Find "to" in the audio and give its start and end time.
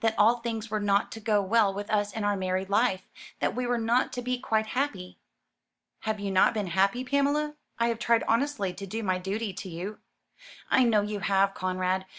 1.12-1.20, 4.14-4.22, 8.72-8.86, 9.52-9.68